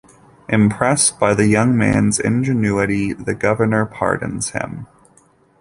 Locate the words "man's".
1.77-2.19